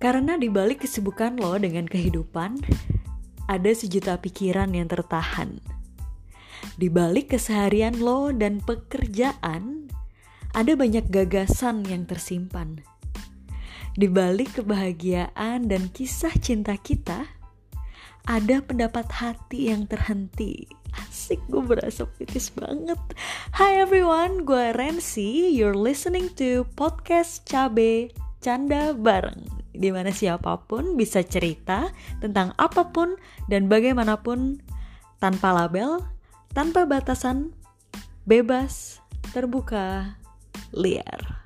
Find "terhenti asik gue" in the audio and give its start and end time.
19.84-21.60